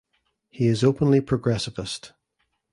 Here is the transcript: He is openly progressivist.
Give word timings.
He 0.49 0.65
is 0.65 0.83
openly 0.83 1.21
progressivist. 1.21 2.13